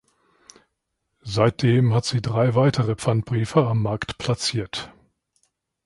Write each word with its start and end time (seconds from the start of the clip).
Seitdem 1.21 1.93
hat 1.93 2.05
sie 2.05 2.23
drei 2.23 2.55
weitere 2.55 2.95
Pfandbriefe 2.95 3.67
am 3.67 3.83
Markt 3.83 4.17
platziert. 4.17 4.91